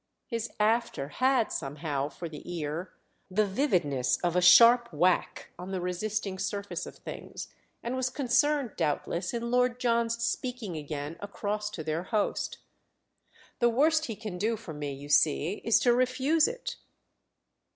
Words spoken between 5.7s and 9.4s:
resisting surface of things, and was concerned doubtless